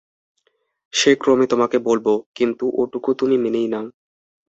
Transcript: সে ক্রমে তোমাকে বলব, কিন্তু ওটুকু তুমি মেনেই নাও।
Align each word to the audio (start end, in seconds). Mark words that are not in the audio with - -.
সে 0.93 1.11
ক্রমে 1.15 1.45
তোমাকে 1.47 1.77
বলব, 1.79 2.07
কিন্তু 2.35 2.65
ওটুকু 2.81 3.09
তুমি 3.13 3.35
মেনেই 3.37 3.67
নাও। 3.67 3.85